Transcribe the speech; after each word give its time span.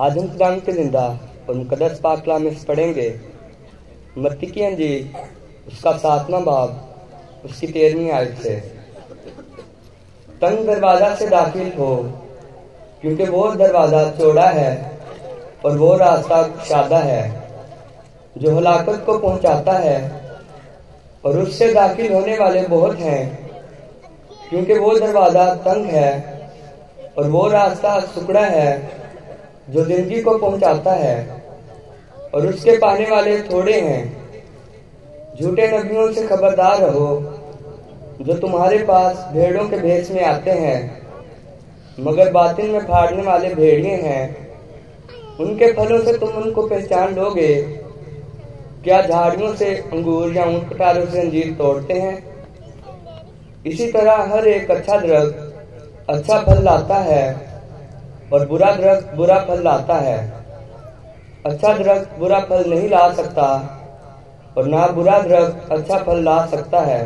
आज 0.00 0.16
हम 0.18 0.28
खुदा 0.28 0.48
के 0.56 0.72
ज़िंदा 0.72 1.00
और 1.48 1.54
मुकदस 1.54 1.98
पाकला 2.00 2.36
में 2.38 2.54
से 2.54 2.64
पढ़ेंगे। 2.66 3.08
मत्ती 4.18 4.46
की 4.46 4.62
अंजील 4.64 5.08
उसका 5.68 5.92
सातवां 5.96 6.42
बाब, 6.44 6.70
उसकी 7.44 7.66
तेरहवीं 7.66 8.10
आयत 8.10 8.38
से। 8.38 8.54
तंग 10.42 10.66
दरवाज़ा 10.66 11.14
से 11.14 11.26
दाखिल 11.26 11.72
हो, 11.78 11.96
क्योंकि 13.02 13.24
वो 13.24 13.50
दरवाज़ा 13.54 14.04
चौड़ा 14.10 14.46
है 14.48 14.70
और 15.64 15.76
वो 15.78 15.94
रास्ता 15.96 16.42
शादा 16.64 16.98
है, 16.98 17.22
जो 18.36 18.56
हलाकत 18.56 19.02
को 19.06 19.18
पहुंचाता 19.18 19.72
है, 19.78 19.98
और 21.24 21.38
उससे 21.38 21.72
दाखिल 21.74 22.12
होने 22.12 22.38
वाले 22.38 22.62
बहुत 22.68 22.96
हैं, 22.98 23.22
क्योंकि 24.50 24.78
वो 24.78 24.98
दरवाज़ा 24.98 25.54
तंग 25.66 25.84
है 25.86 26.08
और 27.18 27.28
वो 27.28 27.46
रास्ता 27.48 27.98
सुकड़ा 28.06 28.46
है 28.46 28.99
जो 29.70 29.84
ज़िंदगी 29.84 30.20
को 30.22 30.36
पहुंचाता 30.38 30.92
है 30.92 31.42
और 32.34 32.46
उसके 32.46 32.76
पाने 32.78 33.10
वाले 33.10 33.40
थोड़े 33.42 33.80
हैं। 33.80 34.02
झूठे 35.40 35.66
नबियों 35.68 36.10
से 36.12 36.26
खबरदार 36.26 36.78
रहो, 36.78 37.16
जो 38.20 38.34
तुम्हारे 38.34 38.78
पास 38.84 39.26
भेड़ों 39.32 39.68
के 39.68 39.76
भेष 39.76 40.10
में 40.10 40.22
आते 40.24 40.50
हैं, 40.50 40.78
मगर 42.00 42.30
बातिन 42.32 42.70
में 42.70 42.80
फाड़ने 42.80 43.22
वाले 43.22 43.54
भेड़िए 43.54 43.94
हैं। 43.96 44.48
उनके 45.40 45.72
फलों 45.72 45.98
से 46.00 46.16
तुम 46.18 46.42
उनको 46.42 46.66
पहचान 46.66 47.14
लोगे। 47.14 47.54
क्या 48.84 49.00
झाड़ियों 49.02 49.54
से 49.54 49.74
अंगूर 49.74 50.36
या 50.36 50.44
ऊँट 50.46 50.72
कटारों 50.72 51.06
से 51.06 51.20
अंजीर 51.20 51.54
तोड़ते 51.54 51.94
हैं? 51.94 52.18
इसी 53.66 53.86
तरह 53.92 54.22
हर 54.34 54.46
एक 54.48 54.70
अच्छा 54.70 54.96
दरख्त 54.98 56.06
अच्छा 56.08 56.38
फल 56.38 56.62
लाता 56.64 56.96
है। 57.02 57.49
और 58.32 58.46
बुरा 58.46 58.72
दरख्त 58.72 59.14
बुरा 59.14 59.38
फल 59.38 59.62
लाता 59.62 59.94
है। 59.94 60.18
अच्छा 61.46 61.72
दरख्त 61.72 62.18
बुरा 62.18 62.40
फल 62.40 62.70
नहीं 62.70 62.88
ला 62.88 63.12
सकता 63.12 63.46
और 64.58 64.66
ना 64.66 64.86
बुरा 64.86 65.18
दरख्त 65.18 65.72
अच्छा 65.72 65.98
फल 65.98 66.22
ला 66.22 66.46
सकता 66.46 66.80
है। 66.80 67.00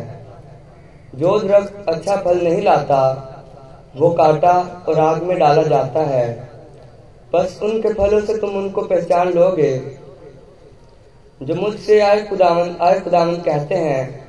जो 1.14 1.38
दरख्त 1.38 1.84
अच्छा 1.88 2.16
फल 2.16 2.40
नहीं 2.40 2.62
लाता, 2.62 3.00
वो 3.96 4.10
काटा 4.10 4.84
और 4.88 4.98
आग 5.00 5.22
में 5.22 5.38
डाला 5.38 5.62
जाता 5.62 6.00
है। 6.00 6.26
बस 7.34 7.60
उनके 7.62 7.92
फलों 7.92 8.20
से 8.20 8.38
तुम 8.38 8.56
उनको 8.56 8.82
पहचान 8.82 9.32
लोगे। 9.32 9.72
जो 11.40 11.54
मुझसे 11.54 12.00
आए 12.00 12.20
खुदावन 12.22 12.76
आए 12.80 13.00
खुदावन 13.00 13.36
कहते 13.36 13.74
हैं, 13.74 14.24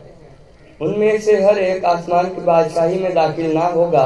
उनमें 0.82 1.20
से 1.20 1.44
हर 1.44 1.58
एक 1.58 1.86
आसमान 1.86 2.30
की 2.30 2.42
बादशाही 2.42 3.00
में 3.00 3.14
दाखिल 3.14 3.54
ना 3.54 3.66
होगा। 3.68 4.06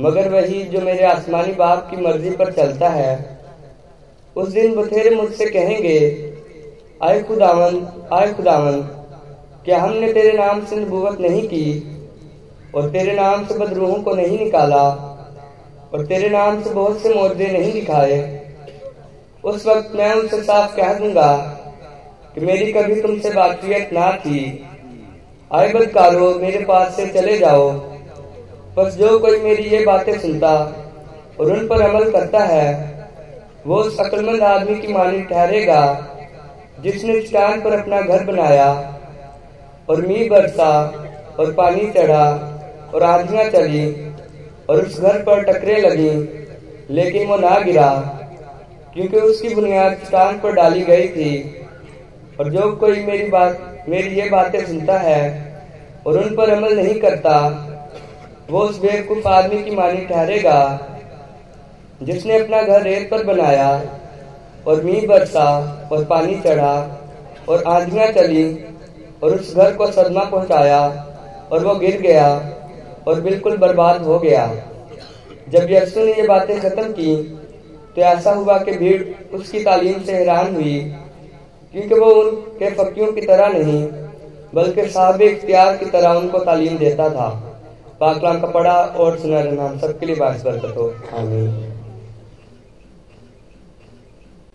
मगर 0.00 0.28
वही 0.28 0.62
जो 0.64 0.80
मेरे 0.80 1.04
आसमानी 1.04 1.52
बाप 1.52 1.90
की 1.90 1.96
मर्ज़ी 1.96 2.30
पर 2.30 2.52
चलता 2.52 2.88
है, 2.88 3.38
उस 4.36 4.48
दिन 4.48 4.74
बथेरे 4.74 5.16
मुझसे 5.16 5.46
कहेंगे, 5.46 6.30
आए 7.02 7.22
खुदावन 7.22 7.86
आए 8.12 8.32
खुदावन, 8.32 8.82
क्या 9.64 9.80
हमने 9.80 10.12
तेरे 10.12 10.32
नाम 10.32 10.64
से 10.64 10.76
नबूवत 10.76 11.20
नहीं 11.20 11.48
की? 11.48 11.90
और 12.74 12.90
तेरे 12.90 13.12
नाम 13.12 13.46
से 13.46 13.54
बदरूहों 13.54 14.02
को 14.02 14.14
नहीं 14.14 14.38
निकाला? 14.38 14.88
और 15.94 16.06
तेरे 16.06 16.28
नाम 16.28 16.62
से 16.62 16.70
बहुत 16.70 17.02
से 17.02 17.14
मुआवजे 17.14 17.46
नहीं 17.46 17.72
दिखाए? 17.72 18.46
उस 19.44 19.66
वक्त 19.66 19.92
मैं 19.94 20.14
उनसे 20.14 20.42
साफ़ 20.42 20.76
कह 20.76 20.94
दूँगा 20.94 21.36
कि 22.34 22.40
मेरी 22.40 22.72
कभी 22.72 23.00
तुमसे 23.00 23.30
बातचीत 23.30 23.92
ना 23.92 24.12
थी। 24.12 24.68
आए 25.52 25.72
बदकारो, 25.72 26.34
मेरे 26.34 26.64
पास 26.64 26.96
से 26.96 27.06
चले 27.06 27.38
जाओ। 27.38 27.93
बस 28.76 28.94
जो 28.96 29.18
कोई 29.18 29.38
मेरी 29.40 29.62
ये 29.64 29.84
बातें 29.84 30.18
सुनता 30.20 30.52
और 31.40 31.50
उन 31.52 31.66
पर 31.68 31.80
अमल 31.80 32.10
करता 32.10 32.38
है, 32.44 32.68
वो 33.66 33.76
उस 33.76 33.98
अक्लमंद 34.00 34.42
आदमी 34.42 34.74
की 34.76 34.92
मानी 34.92 35.20
ठहरेगा, 35.22 35.82
जिसने 36.82 37.20
चट्टान 37.20 37.60
पर 37.60 37.72
अपना 37.72 38.00
घर 38.00 38.24
बनाया 38.24 38.66
और 39.88 40.00
मी 40.06 40.28
बरसा 40.28 40.70
और 41.38 41.52
पानी 41.52 41.90
चढ़ा 41.90 42.24
और 42.94 43.02
आंधियाँ 43.02 43.44
चली 43.50 43.86
और 44.68 44.80
उस 44.80 44.98
घर 45.00 45.22
पर 45.22 45.42
टकरे 45.42 45.80
लगी, 45.80 46.10
लेकिन 46.90 47.28
वो 47.28 47.36
ना 47.36 47.58
गिरा, 47.60 47.90
क्योंकि 48.94 49.20
उसकी 49.20 49.54
बुनियाद 49.54 49.92
चट्टान 49.94 50.38
पर 50.38 50.52
डाली 50.52 50.82
गई 50.82 51.08
थी। 51.08 51.30
और 52.40 52.50
जो 52.50 52.70
कोई 52.72 53.04
मेरी 53.04 53.28
बात, 53.28 53.84
मेरी 53.88 54.20
ये 54.20 54.28
बातें 54.30 54.64
सुनता 54.66 54.98
है 54.98 55.22
और 56.06 56.18
उन 56.18 56.34
पर 56.36 56.50
अमल 56.50 56.76
नहीं 56.76 56.94
करता 57.00 57.36
वो 58.48 58.60
उस 58.60 58.78
बेवकूफ़ 58.80 59.28
आदमी 59.28 59.62
की 59.62 59.70
मानी 59.70 60.04
ठहरेगा, 60.06 60.58
जिसने 62.02 62.38
अपना 62.38 62.62
घर 62.62 62.82
रेत 62.82 63.08
पर 63.10 63.24
बनाया 63.24 63.70
और 64.66 64.82
मीह 64.84 65.06
बरसा 65.08 65.46
और 65.92 66.04
पानी 66.04 66.34
चढ़ा 66.40 66.74
और 67.48 67.62
आंधियाँ 67.68 68.06
चली 68.12 68.44
और 69.22 69.34
उस 69.34 69.54
घर 69.56 69.74
को 69.76 69.86
सदमा 69.92 70.24
पहुँचाया 70.24 70.80
और 71.52 71.64
वो 71.64 71.74
गिर 71.76 72.00
गया 72.00 72.26
और 73.08 73.20
बिल्कुल 73.20 73.56
बर्बाद 73.56 74.02
हो 74.02 74.18
गया। 74.18 74.46
जब 75.48 75.70
यस्सु 75.70 76.00
ने 76.00 76.12
ये 76.12 76.26
बातें 76.28 76.60
खत्म 76.60 76.82
की 76.92 77.16
तो 77.96 78.02
ऐसा 78.02 78.32
हुआ 78.32 78.58
कि 78.58 78.72
भीड़ 78.72 79.02
उसकी 79.36 79.62
तालीम 79.64 80.00
से 80.00 80.12
हैरान 80.12 80.54
हुई, 80.54 80.78
क्योंकि 81.74 81.94
वो 81.94 82.06
उनके 82.12 82.70
फकियों 82.72 83.12
की 83.12 83.20
तरह 83.20 83.48
नहीं, 83.48 83.82
बल्कि 84.54 84.88
साहब 84.88 85.22
इख्तियार 85.22 85.76
की 85.76 85.86
तरह 85.86 86.14
उनको 86.14 86.38
तालीम 86.40 86.78
देता 86.78 87.08
था। 87.10 87.28
पाकलाम 88.00 88.40
का 88.40 88.46
पढ़ा 88.46 88.76
और 88.76 89.18
सुनहरे 89.18 89.50
नाम 89.50 89.78
सबके 89.78 90.06
लिए 90.06 90.16
बात 90.16 90.44
बरकत 90.44 90.76
हो। 90.76 90.94
आमीन। 91.18 91.73